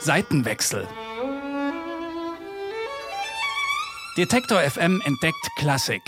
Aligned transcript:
Seitenwechsel. 0.00 0.86
Detektor 4.16 4.60
FM 4.60 5.02
entdeckt 5.04 5.48
Klassik. 5.58 6.00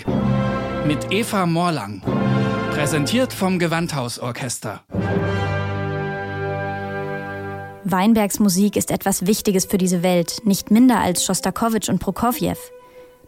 Mit 0.87 1.11
Eva 1.11 1.45
Morlang. 1.45 2.01
Präsentiert 2.71 3.31
vom 3.31 3.59
Gewandhausorchester. 3.59 4.81
Weinbergs 7.83 8.39
Musik 8.39 8.75
ist 8.75 8.89
etwas 8.91 9.27
Wichtiges 9.27 9.65
für 9.65 9.77
diese 9.77 10.01
Welt, 10.03 10.41
nicht 10.45 10.71
minder 10.71 10.99
als 10.99 11.23
Schostakowitsch 11.23 11.89
und 11.89 11.99
Prokofjew. 11.99 12.55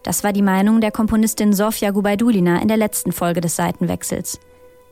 Das 0.03 0.23
war 0.23 0.33
die 0.33 0.41
Meinung 0.41 0.81
der 0.81 0.91
Komponistin 0.91 1.53
Sofia 1.53 1.91
Gubaidulina 1.91 2.61
in 2.61 2.67
der 2.67 2.77
letzten 2.77 3.11
Folge 3.11 3.41
des 3.41 3.55
Seitenwechsels. 3.55 4.39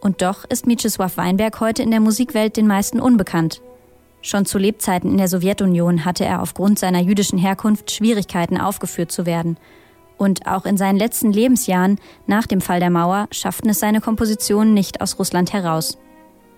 Und 0.02 0.24
doch 0.24 0.46
ist 0.46 0.66
Mieczysław 0.66 1.16
Weinberg 1.16 1.60
heute 1.60 1.84
in 1.84 1.92
der 1.92 2.00
Musikwelt 2.00 2.58
den 2.58 2.68
meisten 2.68 3.00
unbekannt. 3.00 3.62
Schon 4.24 4.46
zu 4.46 4.58
Lebzeiten 4.58 5.12
in 5.12 5.18
der 5.18 5.28
Sowjetunion 5.28 6.06
hatte 6.06 6.26
er 6.26 6.42
aufgrund 6.42 6.80
seiner 6.80 7.00
jüdischen 7.00 7.38
Herkunft 7.38 7.92
Schwierigkeiten 7.92 8.60
aufgeführt 8.60 9.12
zu 9.12 9.26
werden. 9.26 9.58
Und 10.18 10.48
auch 10.48 10.66
in 10.66 10.78
seinen 10.78 10.98
letzten 10.98 11.32
Lebensjahren 11.32 12.00
nach 12.28 12.46
dem 12.48 12.62
Fall 12.62 12.80
der 12.80 12.90
Mauer 12.90 13.28
schafften 13.32 13.70
es 13.70 13.80
seine 13.80 14.02
Kompositionen 14.02 14.74
nicht 14.74 15.02
aus 15.02 15.18
Russland 15.18 15.54
heraus. 15.54 15.98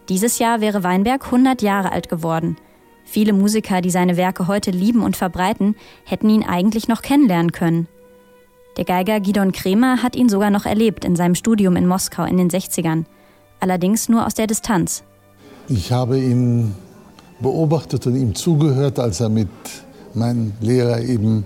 Dieses 0.10 0.40
Jahr 0.40 0.60
wäre 0.60 0.84
Weinberg 0.84 1.26
100 1.26 1.62
Jahre 1.62 1.92
alt 1.92 2.10
geworden. 2.10 2.58
Viele 3.06 3.34
Musiker, 3.34 3.82
die 3.82 3.90
seine 3.90 4.18
Werke 4.18 4.48
heute 4.48 4.72
lieben 4.72 5.02
und 5.02 5.18
verbreiten, 5.18 5.76
hätten 6.06 6.30
ihn 6.30 6.44
eigentlich 6.44 6.88
noch 6.88 7.02
kennenlernen 7.02 7.52
können. 7.52 7.88
Der 8.78 8.86
Geiger 8.86 9.20
Gidon 9.20 9.52
Kremer 9.52 10.02
hat 10.02 10.16
ihn 10.16 10.30
sogar 10.30 10.50
noch 10.50 10.66
erlebt 10.66 11.06
in 11.06 11.16
seinem 11.16 11.36
Studium 11.36 11.76
in 11.76 11.88
Moskau 11.88 12.24
in 12.24 12.38
den 12.38 12.50
60ern. 12.50 13.06
Allerdings 13.64 14.10
nur 14.10 14.28
aus 14.28 14.34
der 14.34 14.46
Distanz. 14.46 15.04
Ich 15.70 15.94
habe 15.94 16.20
ihn 16.20 16.76
beobachtet 17.40 18.06
und 18.06 18.18
ihm 18.18 18.36
zugehört, 18.36 19.00
als 19.00 19.22
er 19.22 19.30
mit 19.30 19.48
meinem 20.14 20.52
Lehrer 20.60 21.00
eben, 21.00 21.46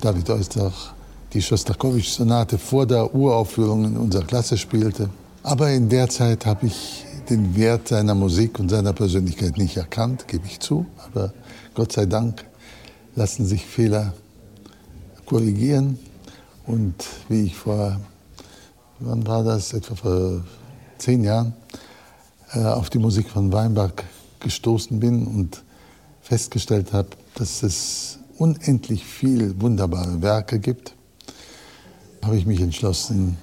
David 0.00 0.28
Oistach, 0.28 0.92
die 1.32 1.40
Schostakowitsch-Sonate 1.40 2.58
vor 2.58 2.84
der 2.84 3.14
Uraufführung 3.14 3.84
in 3.84 3.96
unserer 3.96 4.24
Klasse 4.24 4.58
spielte. 4.58 5.08
Aber 5.44 5.70
in 5.70 5.88
der 5.88 6.08
Zeit 6.08 6.46
habe 6.46 6.66
ich 6.66 7.04
den 7.28 7.54
Wert 7.54 7.86
seiner 7.86 8.16
Musik 8.16 8.58
und 8.58 8.68
seiner 8.68 8.92
Persönlichkeit 8.92 9.56
nicht 9.56 9.76
erkannt, 9.76 10.26
gebe 10.26 10.46
ich 10.46 10.58
zu. 10.58 10.84
Aber 11.06 11.32
Gott 11.74 11.92
sei 11.92 12.06
Dank 12.06 12.44
lassen 13.14 13.46
sich 13.46 13.64
Fehler 13.64 14.14
korrigieren. 15.26 15.96
Und 16.66 16.96
wie 17.28 17.44
ich 17.44 17.54
vor, 17.54 18.00
wann 18.98 19.24
war 19.28 19.44
das, 19.44 19.72
etwa 19.74 19.94
vor 19.94 20.42
zehn 21.00 21.24
Jahren, 21.24 21.54
äh, 22.54 22.60
auf 22.60 22.90
die 22.90 22.98
Musik 22.98 23.28
von 23.28 23.52
Weinberg 23.52 24.04
gestoßen 24.40 25.00
bin 25.00 25.26
und 25.26 25.62
festgestellt 26.22 26.92
habe, 26.92 27.08
dass 27.34 27.62
es 27.62 28.18
unendlich 28.38 29.04
viel 29.04 29.60
wunderbare 29.60 30.22
Werke 30.22 30.58
gibt, 30.58 30.94
habe 32.24 32.36
ich 32.36 32.46
mich 32.46 32.60
entschlossen, 32.60 33.36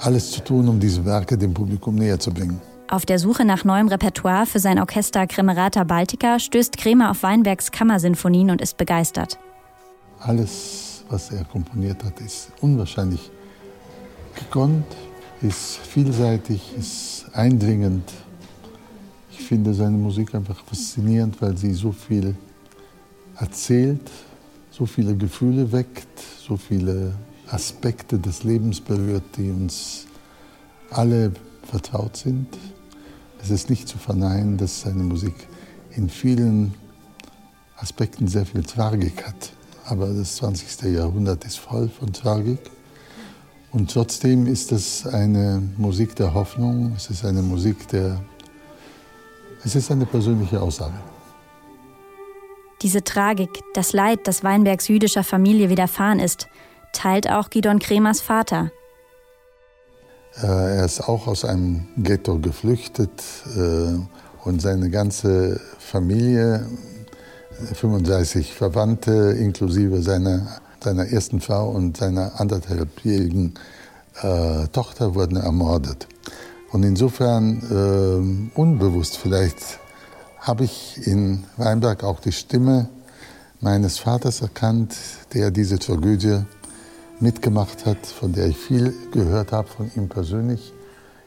alles 0.00 0.30
zu 0.30 0.40
tun, 0.40 0.68
um 0.68 0.80
diese 0.80 1.04
Werke 1.04 1.38
dem 1.38 1.54
Publikum 1.54 1.94
näher 1.94 2.18
zu 2.18 2.32
bringen. 2.32 2.60
Auf 2.88 3.06
der 3.06 3.18
Suche 3.18 3.44
nach 3.44 3.64
neuem 3.64 3.88
Repertoire 3.88 4.46
für 4.46 4.60
sein 4.60 4.78
Orchester 4.78 5.26
Cremerata 5.26 5.84
Baltica 5.84 6.38
stößt 6.38 6.76
Kremer 6.76 7.10
auf 7.10 7.22
Weinbergs 7.22 7.70
Kammersinfonien 7.70 8.50
und 8.50 8.60
ist 8.60 8.76
begeistert. 8.76 9.38
Alles, 10.20 11.04
was 11.08 11.30
er 11.30 11.44
komponiert 11.44 12.04
hat, 12.04 12.20
ist 12.20 12.48
unwahrscheinlich 12.60 13.30
gekonnt, 14.34 14.86
ist 15.44 15.76
vielseitig, 15.76 16.62
ist 16.78 17.26
eindringend, 17.34 18.10
ich 19.30 19.46
finde 19.46 19.74
seine 19.74 19.98
Musik 19.98 20.34
einfach 20.34 20.64
faszinierend, 20.64 21.40
weil 21.42 21.56
sie 21.56 21.74
so 21.74 21.92
viel 21.92 22.34
erzählt, 23.36 24.10
so 24.70 24.86
viele 24.86 25.14
Gefühle 25.14 25.70
weckt, 25.70 26.20
so 26.40 26.56
viele 26.56 27.14
Aspekte 27.48 28.18
des 28.18 28.42
Lebens 28.42 28.80
berührt, 28.80 29.24
die 29.36 29.50
uns 29.50 30.06
alle 30.90 31.32
vertraut 31.70 32.16
sind. 32.16 32.48
Es 33.42 33.50
ist 33.50 33.68
nicht 33.68 33.86
zu 33.86 33.98
verneinen, 33.98 34.56
dass 34.56 34.80
seine 34.80 35.02
Musik 35.02 35.34
in 35.90 36.08
vielen 36.08 36.74
Aspekten 37.76 38.28
sehr 38.28 38.46
viel 38.46 38.62
Tragik 38.62 39.26
hat. 39.26 39.52
Aber 39.84 40.08
das 40.08 40.36
20. 40.36 40.94
Jahrhundert 40.94 41.44
ist 41.44 41.58
voll 41.58 41.90
von 41.90 42.12
Tragik. 42.12 42.58
Und 43.74 43.90
trotzdem 43.90 44.46
ist 44.46 44.70
es 44.70 45.04
eine 45.04 45.60
Musik 45.76 46.14
der 46.14 46.32
Hoffnung, 46.32 46.94
es 46.96 47.10
ist 47.10 47.24
eine 47.24 47.42
Musik 47.42 47.88
der 47.88 48.20
es 49.64 49.74
ist 49.74 49.90
eine 49.90 50.06
persönliche 50.06 50.60
Aussage. 50.60 50.94
Diese 52.82 53.02
Tragik, 53.02 53.48
das 53.72 53.92
Leid, 53.94 54.20
das 54.24 54.44
Weinbergs 54.44 54.88
jüdischer 54.88 55.24
Familie 55.24 55.70
widerfahren 55.70 56.20
ist, 56.20 56.48
teilt 56.92 57.30
auch 57.30 57.48
Gidon 57.48 57.78
Kremers 57.78 58.20
Vater. 58.20 58.70
Äh, 60.42 60.46
er 60.46 60.84
ist 60.84 61.00
auch 61.00 61.26
aus 61.26 61.44
einem 61.44 61.88
Ghetto 61.96 62.38
geflüchtet 62.38 63.22
äh, 63.56 63.96
und 64.44 64.60
seine 64.60 64.90
ganze 64.90 65.60
Familie, 65.78 66.68
35 67.72 68.52
Verwandte 68.52 69.34
inklusive 69.38 70.02
seiner, 70.02 70.60
seiner 70.84 71.06
ersten 71.08 71.40
Frau 71.40 71.70
und 71.70 71.96
seiner 71.96 72.40
anderthalbjährigen 72.40 73.54
äh, 74.22 74.68
Tochter 74.68 75.14
wurden 75.14 75.36
ermordet. 75.36 76.06
Und 76.70 76.82
insofern 76.82 78.48
äh, 78.54 78.58
unbewusst 78.58 79.16
vielleicht 79.16 79.80
habe 80.38 80.64
ich 80.64 81.06
in 81.06 81.44
Weinberg 81.56 82.04
auch 82.04 82.20
die 82.20 82.32
Stimme 82.32 82.88
meines 83.60 83.98
Vaters 83.98 84.42
erkannt, 84.42 84.94
der 85.32 85.50
diese 85.50 85.78
Tragödie 85.78 86.42
mitgemacht 87.20 87.86
hat, 87.86 88.06
von 88.06 88.32
der 88.32 88.46
ich 88.46 88.56
viel 88.56 88.94
gehört 89.12 89.52
habe 89.52 89.68
von 89.68 89.90
ihm 89.96 90.08
persönlich 90.08 90.72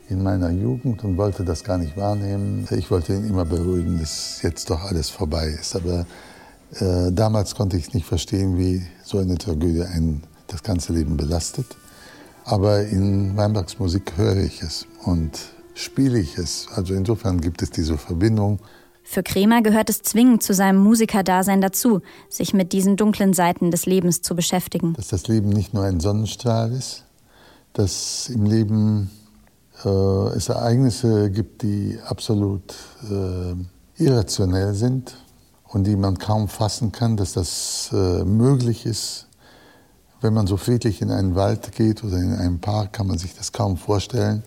in 0.10 0.22
meiner 0.22 0.52
Jugend 0.52 1.04
und 1.04 1.18
wollte 1.18 1.44
das 1.44 1.64
gar 1.64 1.78
nicht 1.78 1.98
wahrnehmen. 1.98 2.68
Ich 2.72 2.92
wollte 2.92 3.14
ihn 3.14 3.28
immer 3.28 3.46
beruhigen, 3.46 4.00
dass 4.00 4.42
jetzt 4.42 4.70
doch 4.70 4.84
alles 4.84 5.10
vorbei 5.10 5.48
ist. 5.48 5.76
Aber 5.76 6.06
äh, 6.80 7.12
damals 7.12 7.56
konnte 7.56 7.78
ich 7.78 7.94
nicht 7.94 8.06
verstehen, 8.06 8.58
wie 8.58 8.86
so 9.08 9.20
eine 9.20 9.38
Tragödie 9.38 9.84
einen 9.84 10.24
das 10.48 10.64
ganze 10.64 10.94
Leben 10.94 11.18
belastet. 11.18 11.66
Aber 12.44 12.82
in 12.82 13.36
Weinbergs 13.36 13.80
Musik 13.80 14.14
höre 14.18 14.38
ich 14.38 14.62
es 14.62 14.86
und 15.04 15.32
spiele 15.74 16.20
ich 16.20 16.38
es. 16.38 16.68
Also 16.76 16.94
insofern 16.94 17.42
gibt 17.42 17.62
es 17.62 17.70
diese 17.70 17.98
Verbindung. 17.98 18.60
Für 19.04 19.24
Kremer 19.24 19.62
gehört 19.62 19.90
es 19.90 20.02
zwingend 20.02 20.44
zu 20.44 20.54
seinem 20.54 20.80
Musikerdasein 20.80 21.62
dazu, 21.62 22.02
sich 22.30 22.54
mit 22.54 22.74
diesen 22.74 22.98
dunklen 22.98 23.34
Seiten 23.34 23.72
des 23.72 23.86
Lebens 23.86 24.22
zu 24.22 24.36
beschäftigen. 24.36 24.94
Dass 24.94 25.08
das 25.08 25.28
Leben 25.28 25.50
nicht 25.50 25.74
nur 25.74 25.84
ein 25.84 26.02
Sonnenstrahl 26.02 26.74
ist, 26.74 27.06
dass 27.72 28.30
im 28.30 28.46
Leben 28.46 29.10
äh, 29.86 29.90
es 30.36 30.50
Ereignisse 30.50 31.32
gibt, 31.32 31.62
die 31.62 31.98
absolut 32.06 32.74
äh, 33.10 34.04
irrationell 34.04 34.74
sind 34.74 35.16
und 35.70 35.86
die 35.86 35.96
man 35.96 36.18
kaum 36.18 36.48
fassen 36.48 36.92
kann, 36.92 37.18
dass 37.18 37.34
das 37.34 37.90
äh, 37.94 38.24
möglich 38.24 38.86
ist, 38.86 39.28
wenn 40.22 40.34
man 40.34 40.48
so 40.48 40.58
friedlich 40.58 41.02
in 41.02 41.12
einen 41.12 41.36
Wald 41.36 41.72
geht 41.74 42.04
oder 42.04 42.18
in 42.18 42.34
einen 42.34 42.60
Park, 42.60 42.94
kann 42.94 43.08
man 43.08 43.18
sich 43.18 43.36
das 43.36 43.52
kaum 43.52 43.78
vorstellen, 43.78 44.44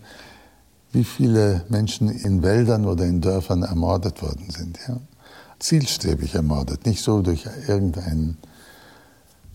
wie 0.93 1.05
viele 1.05 1.65
Menschen 1.69 2.09
in 2.09 2.43
Wäldern 2.43 2.85
oder 2.87 3.05
in 3.05 3.21
Dörfern 3.21 3.63
ermordet 3.63 4.23
worden 4.23 4.51
sind. 4.51 4.79
Ja? 4.89 4.97
Zielstrebig 5.61 6.35
ermordet, 6.35 6.87
nicht 6.87 7.03
so 7.03 7.23
durch 7.23 7.47
irgendeinen 7.69 8.39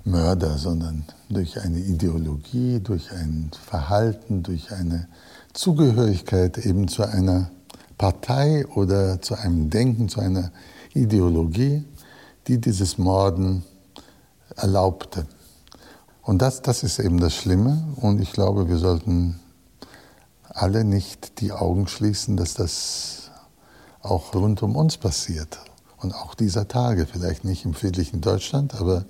Mörder, 0.06 0.58
sondern 0.58 1.04
durch 1.30 1.60
eine 1.60 1.80
Ideologie, 1.80 2.80
durch 2.80 3.12
ein 3.12 3.52
Verhalten, 3.68 4.44
durch 4.44 4.72
eine 4.72 5.08
Zugehörigkeit 5.54 6.60
eben 6.60 6.88
zu 6.88 7.04
einer 7.04 7.50
Partei 7.98 8.66
oder 8.68 9.22
zu 9.22 9.36
einem 9.36 9.70
Denken, 9.70 10.08
zu 10.08 10.20
einer 10.20 10.52
Ideologie, 10.96 11.84
die 12.48 12.60
dieses 12.60 12.98
Morden 12.98 13.64
erlaubte. 14.56 15.28
Und 16.22 16.42
das, 16.42 16.62
das 16.62 16.84
ist 16.84 17.00
eben 17.00 17.20
das 17.20 17.36
Schlimme. 17.36 17.84
Und 17.98 18.20
ich 18.20 18.32
glaube, 18.32 18.68
wir 18.68 18.78
sollten 18.78 19.40
alle 20.50 20.84
nicht 20.84 21.42
die 21.42 21.52
Augen 21.52 21.88
schließen, 21.88 22.38
dass 22.38 22.54
das 22.54 23.32
auch 24.02 24.34
rund 24.34 24.64
um 24.64 24.76
uns 24.76 24.98
passiert. 24.98 25.60
Und 25.98 26.14
auch 26.14 26.34
dieser 26.34 26.68
Tage, 26.68 27.06
vielleicht 27.06 27.44
nicht 27.44 27.66
im 27.66 27.74
friedlichen 27.74 28.22
Deutschland, 28.22 28.76
aber 28.76 29.06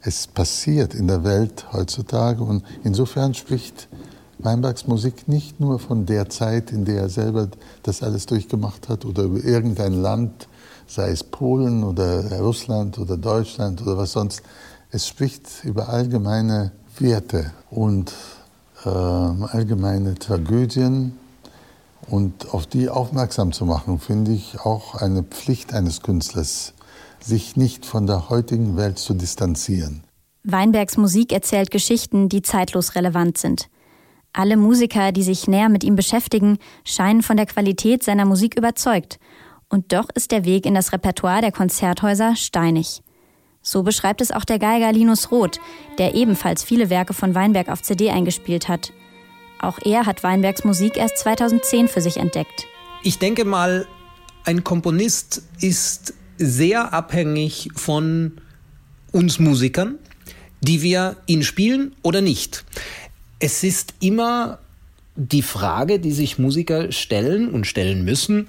es 0.00 0.26
passiert 0.26 0.94
in 0.94 1.06
der 1.06 1.24
Welt 1.24 1.72
heutzutage. 1.72 2.42
Und 2.42 2.64
insofern 2.84 3.34
spricht 3.34 3.88
Weinbergs 4.38 4.86
Musik 4.86 5.28
nicht 5.28 5.60
nur 5.60 5.78
von 5.78 6.06
der 6.06 6.28
Zeit, 6.28 6.72
in 6.72 6.84
der 6.84 7.02
er 7.02 7.08
selber 7.08 7.48
das 7.84 8.02
alles 8.02 8.26
durchgemacht 8.26 8.88
hat 8.88 9.04
oder 9.04 9.24
über 9.24 9.42
irgendein 9.42 9.94
Land, 9.94 10.48
sei 10.92 11.10
es 11.10 11.24
Polen 11.24 11.84
oder 11.84 12.38
Russland 12.40 12.98
oder 12.98 13.16
Deutschland 13.16 13.80
oder 13.80 13.96
was 13.96 14.12
sonst, 14.12 14.42
es 14.90 15.08
spricht 15.08 15.64
über 15.64 15.88
allgemeine 15.88 16.72
Werte 16.98 17.50
und 17.70 18.12
äh, 18.84 18.88
allgemeine 18.88 20.14
Tragödien, 20.16 21.18
Und 22.08 22.52
auf 22.52 22.66
die 22.66 22.88
aufmerksam 22.88 23.52
zu 23.52 23.64
machen, 23.64 24.00
finde 24.00 24.32
ich 24.32 24.60
auch 24.60 24.96
eine 24.96 25.22
Pflicht 25.22 25.72
eines 25.72 26.02
Künstlers, 26.02 26.74
sich 27.20 27.56
nicht 27.56 27.86
von 27.86 28.06
der 28.06 28.28
heutigen 28.28 28.76
Welt 28.76 28.98
zu 28.98 29.14
distanzieren. 29.14 30.02
Weinbergs 30.42 30.96
Musik 30.96 31.32
erzählt 31.32 31.70
Geschichten, 31.70 32.28
die 32.28 32.42
zeitlos 32.42 32.96
relevant 32.96 33.38
sind. 33.38 33.68
Alle 34.32 34.56
Musiker, 34.56 35.12
die 35.12 35.22
sich 35.22 35.46
näher 35.46 35.68
mit 35.68 35.84
ihm 35.84 35.94
beschäftigen, 35.94 36.58
scheinen 36.84 37.22
von 37.22 37.36
der 37.36 37.46
Qualität 37.46 38.02
seiner 38.02 38.24
Musik 38.24 38.56
überzeugt. 38.56 39.20
Und 39.72 39.94
doch 39.94 40.10
ist 40.14 40.32
der 40.32 40.44
Weg 40.44 40.66
in 40.66 40.74
das 40.74 40.92
Repertoire 40.92 41.40
der 41.40 41.50
Konzerthäuser 41.50 42.36
steinig. 42.36 43.00
So 43.62 43.82
beschreibt 43.82 44.20
es 44.20 44.30
auch 44.30 44.44
der 44.44 44.58
Geiger 44.58 44.92
Linus 44.92 45.30
Roth, 45.30 45.60
der 45.96 46.14
ebenfalls 46.14 46.62
viele 46.62 46.90
Werke 46.90 47.14
von 47.14 47.34
Weinberg 47.34 47.70
auf 47.70 47.80
CD 47.80 48.10
eingespielt 48.10 48.68
hat. 48.68 48.92
Auch 49.58 49.78
er 49.82 50.04
hat 50.04 50.22
Weinbergs 50.22 50.64
Musik 50.64 50.98
erst 50.98 51.16
2010 51.16 51.88
für 51.88 52.02
sich 52.02 52.18
entdeckt. 52.18 52.66
Ich 53.02 53.18
denke 53.18 53.46
mal, 53.46 53.86
ein 54.44 54.62
Komponist 54.62 55.42
ist 55.62 56.12
sehr 56.36 56.92
abhängig 56.92 57.70
von 57.74 58.42
uns 59.10 59.38
Musikern, 59.38 59.98
die 60.60 60.82
wir 60.82 61.16
ihn 61.24 61.42
spielen 61.42 61.96
oder 62.02 62.20
nicht. 62.20 62.66
Es 63.38 63.64
ist 63.64 63.94
immer 64.00 64.58
die 65.16 65.42
Frage, 65.42 65.98
die 65.98 66.12
sich 66.12 66.38
Musiker 66.38 66.92
stellen 66.92 67.48
und 67.48 67.66
stellen 67.66 68.04
müssen, 68.04 68.48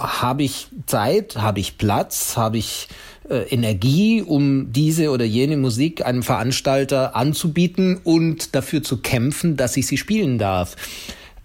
habe 0.00 0.42
ich 0.42 0.68
Zeit, 0.86 1.36
habe 1.36 1.60
ich 1.60 1.78
Platz, 1.78 2.36
habe 2.36 2.58
ich 2.58 2.88
äh, 3.28 3.42
Energie, 3.50 4.22
um 4.22 4.72
diese 4.72 5.10
oder 5.10 5.24
jene 5.24 5.56
Musik 5.56 6.04
einem 6.04 6.22
Veranstalter 6.22 7.14
anzubieten 7.14 8.00
und 8.02 8.54
dafür 8.54 8.82
zu 8.82 8.98
kämpfen, 8.98 9.56
dass 9.56 9.76
ich 9.76 9.86
sie 9.86 9.98
spielen 9.98 10.38
darf. 10.38 10.76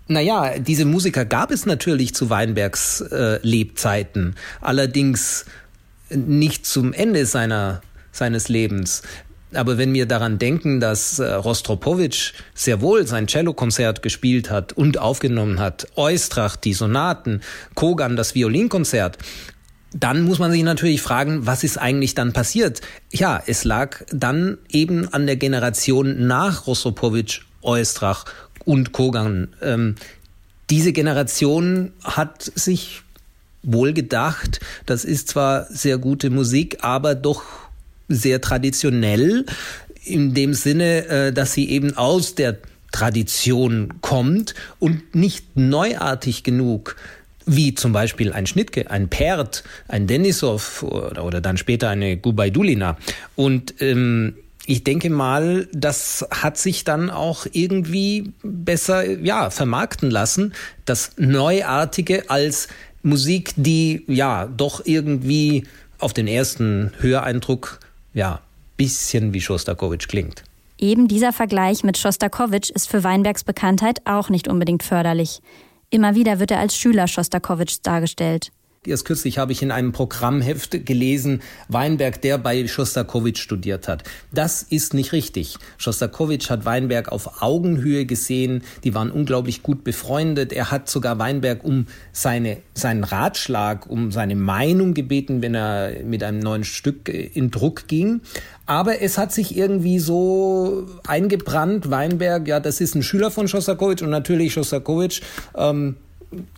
Naja, 0.08 0.60
diese 0.60 0.86
Musiker 0.86 1.26
gab 1.26 1.52
es 1.52 1.66
natürlich 1.66 2.14
zu 2.14 2.30
Weinbergs 2.30 3.02
äh, 3.02 3.40
Lebzeiten, 3.42 4.36
allerdings 4.62 5.46
nicht 6.10 6.66
zum 6.66 6.94
Ende 6.94 7.26
seiner, 7.26 7.82
seines 8.12 8.48
Lebens. 8.48 9.02
Aber 9.54 9.78
wenn 9.78 9.94
wir 9.94 10.06
daran 10.06 10.38
denken, 10.40 10.80
dass 10.80 11.20
äh, 11.20 11.32
Rostropowitsch 11.34 12.34
sehr 12.54 12.82
wohl 12.82 13.08
sein 13.08 13.28
Cellokonzert 13.28 14.02
gespielt 14.02 14.50
hat 14.50 14.74
und 14.74 14.98
aufgenommen 14.98 15.60
hat, 15.60 15.88
Eustrach 15.96 16.56
die 16.56 16.74
Sonaten, 16.74 17.42
Kogan 17.74 18.16
das 18.16 18.36
Violinkonzert, 18.36 19.18
dann 19.94 20.24
muss 20.24 20.40
man 20.40 20.52
sich 20.52 20.64
natürlich 20.64 21.02
fragen, 21.02 21.46
was 21.46 21.64
ist 21.64 21.78
eigentlich 21.78 22.16
dann 22.16 22.34
passiert? 22.34 22.82
Ja, 23.12 23.42
es 23.46 23.64
lag 23.64 24.04
dann 24.12 24.58
eben 24.70 25.08
an 25.14 25.26
der 25.26 25.38
Generation 25.38 26.28
nach 26.28 26.68
Rostropowitsch, 26.68 27.42
Eustrach 27.62 28.26
und 28.66 28.92
Kogan. 28.92 29.54
Ähm, 29.62 29.96
diese 30.70 30.92
Generation 30.92 31.94
hat 32.04 32.52
sich 32.56 33.04
wohl 33.64 33.94
gedacht, 33.94 34.60
das 34.86 35.06
ist 35.06 35.30
zwar 35.30 35.66
sehr 35.70 35.98
gute 35.98 36.30
Musik, 36.30 36.80
aber 36.82 37.16
doch 37.16 37.44
sehr 38.08 38.42
traditionell 38.42 39.46
in 40.04 40.34
dem 40.34 40.54
Sinne, 40.54 41.08
äh, 41.08 41.34
dass 41.34 41.54
sie 41.54 41.70
eben 41.70 41.98
aus 41.98 42.36
der 42.36 42.58
Tradition 42.92 43.96
kommt 44.02 44.56
und 44.80 45.16
nicht 45.16 45.58
neuartig 45.58 46.44
genug 46.44 46.96
wie 47.46 47.76
zum 47.76 47.94
Beispiel 47.94 48.34
ein 48.34 48.48
Schnittke, 48.48 48.90
ein 48.90 49.10
Pert, 49.10 49.64
ein 49.88 50.08
Denisov 50.08 50.84
oder, 50.84 51.24
oder 51.24 51.42
dann 51.42 51.58
später 51.58 51.90
eine 51.90 52.18
Gubaidulina. 52.18 52.98
Und 53.36 53.76
ähm, 53.82 54.36
ich 54.66 54.84
denke 54.84 55.10
mal, 55.10 55.68
das 55.72 56.26
hat 56.32 56.58
sich 56.58 56.84
dann 56.84 57.12
auch 57.12 57.46
irgendwie 57.52 58.34
besser 58.42 59.08
ja 59.08 59.50
vermarkten 59.52 60.10
lassen, 60.10 60.54
das 60.86 61.12
Neuartige 61.18 62.30
als 62.30 62.68
Musik, 63.04 63.52
die 63.56 64.04
ja 64.08 64.48
doch 64.48 64.82
irgendwie 64.84 65.66
auf 66.00 66.14
den 66.14 66.28
ersten 66.28 66.94
Höreindruck 67.00 67.80
ja, 68.16 68.40
bisschen 68.78 69.34
wie 69.34 69.42
Schostakowitsch 69.42 70.08
klingt. 70.08 70.44
Eben 70.80 71.08
dieser 71.08 71.32
Vergleich 71.32 71.84
mit 71.84 71.98
Schostakowitsch 71.98 72.72
ist 72.72 72.90
für 72.90 73.04
Weinbergs 73.04 73.44
Bekanntheit 73.44 74.02
auch 74.06 74.30
nicht 74.30 74.48
unbedingt 74.48 74.84
förderlich. 74.84 75.42
Immer 75.90 76.16
wieder 76.16 76.40
wird 76.40 76.52
er 76.52 76.60
als 76.60 76.76
Schüler 76.76 77.08
Schostakowitschs 77.08 77.82
dargestellt. 77.82 78.52
Erst 78.88 79.06
kürzlich 79.06 79.38
habe 79.38 79.52
ich 79.52 79.62
in 79.62 79.72
einem 79.72 79.92
Programmheft 79.92 80.86
gelesen, 80.86 81.42
Weinberg, 81.68 82.22
der 82.22 82.38
bei 82.38 82.68
Schostakowitsch 82.68 83.42
studiert 83.42 83.88
hat. 83.88 84.04
Das 84.32 84.64
ist 84.64 84.94
nicht 84.94 85.12
richtig. 85.12 85.58
Schostakowitsch 85.78 86.50
hat 86.50 86.66
Weinberg 86.66 87.12
auf 87.12 87.42
Augenhöhe 87.42 88.06
gesehen. 88.06 88.64
Die 88.84 88.94
waren 88.94 89.12
unglaublich 89.12 89.64
gut 89.64 89.84
befreundet. 89.84 90.54
Er 90.54 90.72
hat 90.72 90.90
sogar 90.90 91.20
Weinberg 91.20 91.64
um 91.64 91.88
seine, 92.12 92.58
seinen 92.74 93.04
Ratschlag, 93.04 93.90
um 93.90 94.12
seine 94.12 94.36
Meinung 94.36 94.94
gebeten, 94.94 95.42
wenn 95.42 95.56
er 95.56 96.04
mit 96.04 96.24
einem 96.24 96.40
neuen 96.40 96.64
Stück 96.64 97.10
in 97.10 97.52
Druck 97.52 97.88
ging. 97.88 98.22
Aber 98.66 99.02
es 99.02 99.18
hat 99.18 99.32
sich 99.32 99.56
irgendwie 99.56 100.00
so 100.00 100.88
eingebrannt, 101.08 101.92
Weinberg, 101.92 102.48
ja, 102.48 102.60
das 102.60 102.82
ist 102.82 102.96
ein 102.96 103.04
Schüler 103.04 103.30
von 103.30 103.48
Schostakowitsch 103.48 104.02
und 104.02 104.10
natürlich 104.10 104.54
Schostakowitsch 104.54 105.22
ähm, 105.56 105.98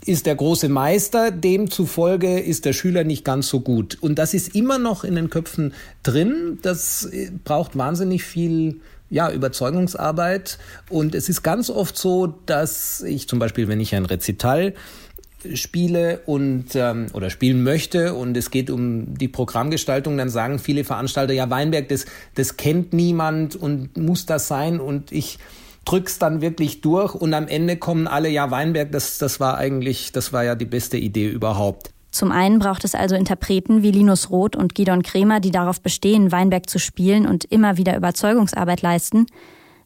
ist 0.05 0.25
der 0.25 0.35
große 0.35 0.69
Meister, 0.69 1.31
demzufolge 1.31 2.39
ist 2.39 2.65
der 2.65 2.73
Schüler 2.73 3.03
nicht 3.03 3.23
ganz 3.23 3.47
so 3.47 3.59
gut. 3.59 3.97
Und 4.01 4.19
das 4.19 4.33
ist 4.33 4.55
immer 4.55 4.77
noch 4.79 5.03
in 5.03 5.15
den 5.15 5.29
Köpfen 5.29 5.73
drin. 6.03 6.59
Das 6.61 7.05
äh, 7.05 7.31
braucht 7.43 7.77
wahnsinnig 7.77 8.23
viel 8.23 8.81
ja, 9.09 9.31
Überzeugungsarbeit. 9.31 10.57
Und 10.89 11.15
es 11.15 11.29
ist 11.29 11.43
ganz 11.43 11.69
oft 11.69 11.97
so, 11.97 12.35
dass 12.45 13.01
ich 13.03 13.27
zum 13.27 13.39
Beispiel, 13.39 13.67
wenn 13.67 13.79
ich 13.79 13.95
ein 13.95 14.05
Rezital 14.05 14.73
spiele 15.53 16.21
und 16.25 16.75
ähm, 16.75 17.07
oder 17.13 17.29
spielen 17.29 17.63
möchte 17.63 18.15
und 18.15 18.35
es 18.35 18.49
geht 18.49 18.69
um 18.69 19.17
die 19.17 19.27
Programmgestaltung, 19.27 20.17
dann 20.17 20.29
sagen 20.29 20.59
viele 20.59 20.83
Veranstalter, 20.83 21.33
ja, 21.33 21.49
Weinberg, 21.49 21.89
das, 21.89 22.05
das 22.35 22.57
kennt 22.57 22.91
niemand 22.91 23.55
und 23.55 23.95
muss 23.97 24.25
das 24.25 24.47
sein 24.47 24.79
und 24.79 25.11
ich 25.11 25.37
drückst 25.87 26.21
dann 26.21 26.41
wirklich 26.41 26.81
durch 26.81 27.15
und 27.15 27.33
am 27.33 27.47
Ende 27.47 27.77
kommen 27.77 28.07
alle, 28.07 28.29
ja, 28.29 28.51
Weinberg, 28.51 28.91
das, 28.91 29.17
das 29.17 29.39
war 29.39 29.57
eigentlich, 29.57 30.11
das 30.11 30.33
war 30.33 30.43
ja 30.43 30.55
die 30.55 30.65
beste 30.65 30.97
Idee 30.97 31.29
überhaupt. 31.29 31.91
Zum 32.11 32.31
einen 32.31 32.59
braucht 32.59 32.83
es 32.83 32.95
also 32.95 33.15
Interpreten 33.15 33.83
wie 33.83 33.91
Linus 33.91 34.29
Roth 34.29 34.55
und 34.55 34.75
Gidon 34.75 35.03
Kremer, 35.03 35.39
die 35.39 35.51
darauf 35.51 35.81
bestehen, 35.81 36.31
Weinberg 36.31 36.69
zu 36.69 36.79
spielen 36.79 37.25
und 37.27 37.45
immer 37.45 37.77
wieder 37.77 37.95
Überzeugungsarbeit 37.95 38.81
leisten. 38.81 39.27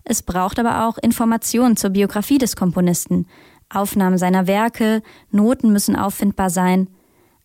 Es 0.03 0.23
braucht 0.23 0.57
aber 0.57 0.87
auch 0.87 0.97
Informationen 0.97 1.77
zur 1.77 1.91
Biografie 1.91 2.37
des 2.37 2.55
Komponisten. 2.55 3.27
Aufnahmen 3.69 4.17
seiner 4.17 4.47
Werke, 4.47 5.01
Noten 5.29 5.71
müssen 5.71 5.95
auffindbar 5.95 6.49
sein. 6.49 6.87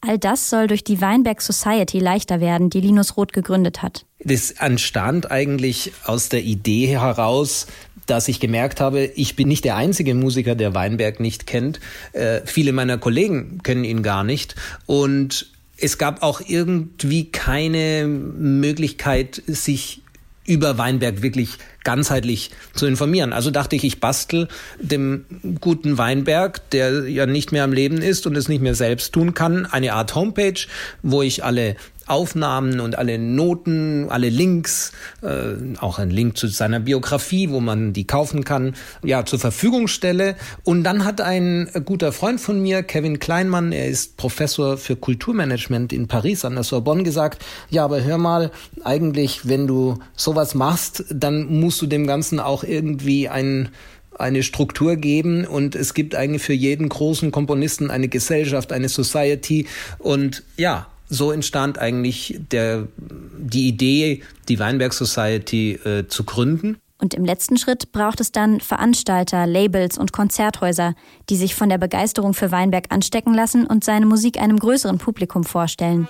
All 0.00 0.18
das 0.18 0.50
soll 0.50 0.66
durch 0.66 0.84
die 0.84 1.00
Weinberg 1.00 1.40
Society 1.40 1.98
leichter 1.98 2.40
werden, 2.40 2.70
die 2.70 2.80
Linus 2.80 3.16
Roth 3.16 3.32
gegründet 3.32 3.82
hat. 3.82 4.06
Das 4.20 4.50
entstand 4.52 5.30
eigentlich 5.30 5.92
aus 6.04 6.28
der 6.28 6.42
Idee 6.42 6.86
heraus, 6.86 7.66
dass 8.06 8.28
ich 8.28 8.40
gemerkt 8.40 8.80
habe, 8.80 9.04
ich 9.14 9.36
bin 9.36 9.48
nicht 9.48 9.64
der 9.64 9.76
einzige 9.76 10.14
Musiker, 10.14 10.54
der 10.54 10.74
Weinberg 10.74 11.20
nicht 11.20 11.46
kennt. 11.46 11.80
Äh, 12.12 12.40
viele 12.44 12.72
meiner 12.72 12.98
Kollegen 12.98 13.60
kennen 13.62 13.84
ihn 13.84 14.02
gar 14.02 14.24
nicht. 14.24 14.54
Und 14.86 15.50
es 15.78 15.98
gab 15.98 16.22
auch 16.22 16.40
irgendwie 16.46 17.30
keine 17.30 18.06
Möglichkeit, 18.06 19.42
sich 19.46 20.02
über 20.46 20.78
Weinberg 20.78 21.22
wirklich 21.22 21.58
ganzheitlich 21.86 22.50
zu 22.74 22.84
informieren. 22.86 23.32
Also 23.32 23.52
dachte 23.52 23.76
ich, 23.76 23.84
ich 23.84 24.00
bastel 24.00 24.48
dem 24.80 25.24
guten 25.60 25.98
Weinberg, 25.98 26.68
der 26.70 27.08
ja 27.08 27.26
nicht 27.26 27.52
mehr 27.52 27.62
am 27.62 27.72
Leben 27.72 28.02
ist 28.02 28.26
und 28.26 28.36
es 28.36 28.48
nicht 28.48 28.60
mehr 28.60 28.74
selbst 28.74 29.12
tun 29.12 29.34
kann, 29.34 29.66
eine 29.66 29.92
Art 29.92 30.16
Homepage, 30.16 30.66
wo 31.02 31.22
ich 31.22 31.44
alle 31.44 31.76
Aufnahmen 32.06 32.78
und 32.78 32.96
alle 32.98 33.18
Noten, 33.18 34.06
alle 34.10 34.28
Links, 34.28 34.92
äh, 35.22 35.76
auch 35.80 35.98
ein 35.98 36.10
Link 36.10 36.36
zu 36.36 36.46
seiner 36.46 36.78
Biografie, 36.78 37.50
wo 37.50 37.60
man 37.60 37.92
die 37.92 38.06
kaufen 38.06 38.44
kann, 38.44 38.74
ja, 39.02 39.24
zur 39.24 39.40
Verfügung 39.40 39.88
stelle. 39.88 40.36
Und 40.62 40.84
dann 40.84 41.04
hat 41.04 41.20
ein 41.20 41.68
guter 41.84 42.12
Freund 42.12 42.40
von 42.40 42.60
mir, 42.60 42.84
Kevin 42.84 43.18
Kleinmann, 43.18 43.72
er 43.72 43.88
ist 43.88 44.16
Professor 44.16 44.76
für 44.76 44.94
Kulturmanagement 44.94 45.92
in 45.92 46.06
Paris 46.06 46.44
an 46.44 46.54
der 46.54 46.62
Sorbonne, 46.62 47.02
gesagt, 47.02 47.44
ja, 47.70 47.84
aber 47.84 48.02
hör 48.04 48.18
mal, 48.18 48.52
eigentlich, 48.84 49.48
wenn 49.48 49.66
du 49.66 49.98
sowas 50.14 50.54
machst, 50.54 51.04
dann 51.10 51.60
musst 51.60 51.75
du 51.80 51.86
dem 51.86 52.06
Ganzen 52.06 52.40
auch 52.40 52.64
irgendwie 52.64 53.28
ein 53.28 53.70
eine 54.18 54.42
Struktur 54.42 54.96
geben 54.96 55.46
und 55.46 55.74
es 55.74 55.92
gibt 55.92 56.14
eigentlich 56.14 56.42
für 56.42 56.54
jeden 56.54 56.88
großen 56.88 57.30
Komponisten 57.30 57.90
eine 57.90 58.08
Gesellschaft, 58.08 58.72
eine 58.72 58.88
Society 58.88 59.66
und 59.98 60.42
ja, 60.56 60.86
so 61.08 61.32
entstand 61.32 61.78
eigentlich 61.78 62.40
der, 62.50 62.88
die 62.96 63.68
Idee, 63.68 64.22
die 64.48 64.58
Weinberg 64.58 64.92
Society 64.92 65.72
äh, 65.84 66.06
zu 66.08 66.24
gründen. 66.24 66.78
Und 66.98 67.12
im 67.12 67.24
letzten 67.24 67.58
Schritt 67.58 67.92
braucht 67.92 68.20
es 68.20 68.32
dann 68.32 68.60
Veranstalter, 68.60 69.46
Labels 69.46 69.98
und 69.98 70.12
Konzerthäuser, 70.12 70.94
die 71.28 71.36
sich 71.36 71.54
von 71.54 71.68
der 71.68 71.78
Begeisterung 71.78 72.32
für 72.32 72.50
Weinberg 72.50 72.86
anstecken 72.88 73.34
lassen 73.34 73.66
und 73.66 73.84
seine 73.84 74.06
Musik 74.06 74.40
einem 74.40 74.58
größeren 74.58 74.96
Publikum 74.96 75.44
vorstellen. 75.44 76.08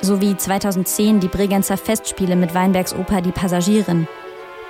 So 0.00 0.20
wie 0.20 0.36
2010 0.36 1.18
die 1.18 1.28
Bregenzer 1.28 1.76
Festspiele 1.76 2.36
mit 2.36 2.54
Weinbergs 2.54 2.94
Oper 2.94 3.20
Die 3.20 3.32
Passagierin. 3.32 4.06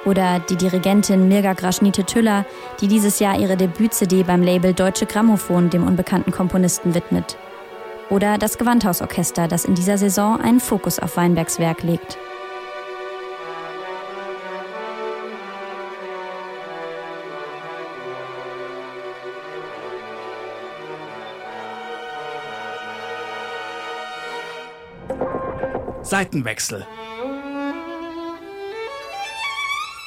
Oder 0.07 0.41
die 0.41 0.57
Dirigentin 0.57 1.29
Mirga 1.29 1.53
Graschnite-Tüller, 1.53 2.47
die 2.81 2.89
dieses 2.89 3.19
Jahr 3.19 3.39
ihre 3.39 3.57
Debüt-CD 3.57 4.23
beim 4.23 4.43
Label 4.43 4.73
Deutsche 4.73 5.05
Grammophon 5.05 5.69
dem 5.69 5.87
unbekannten 5.87 6.31
Komponisten 6.31 6.95
widmet. 6.95 7.37
Oder 8.09 8.39
das 8.39 8.57
Gewandhausorchester, 8.57 9.49
das 9.49 9.67
in 9.67 9.75
dieser 9.75 9.99
Saison 9.99 10.41
einen 10.41 10.61
Fokus 10.61 10.99
auf 10.99 11.19
Weinbergs 11.19 11.59
Werk 11.59 11.83
legt. 11.83 12.17
Seitenwechsel. 26.09 26.87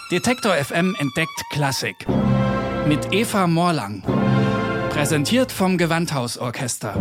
Detektor 0.09 0.55
FM 0.55 0.95
entdeckt 0.97 1.43
Klassik. 1.51 1.95
Mit 2.87 3.13
Eva 3.13 3.45
Morlang. 3.45 4.01
Präsentiert 4.89 5.51
vom 5.51 5.77
Gewandhausorchester. 5.77 6.95